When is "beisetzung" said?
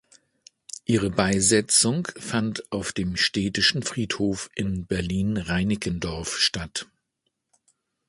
1.11-2.07